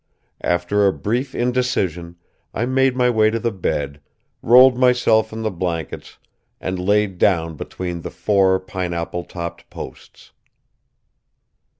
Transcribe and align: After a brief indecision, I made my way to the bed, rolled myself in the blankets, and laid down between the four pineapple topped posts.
After 0.43 0.87
a 0.87 0.91
brief 0.91 1.35
indecision, 1.35 2.15
I 2.55 2.65
made 2.65 2.95
my 2.95 3.07
way 3.11 3.29
to 3.29 3.37
the 3.37 3.51
bed, 3.51 4.01
rolled 4.41 4.75
myself 4.75 5.31
in 5.31 5.43
the 5.43 5.51
blankets, 5.51 6.17
and 6.59 6.79
laid 6.83 7.19
down 7.19 7.53
between 7.55 8.01
the 8.01 8.09
four 8.09 8.59
pineapple 8.59 9.23
topped 9.25 9.69
posts. 9.69 10.31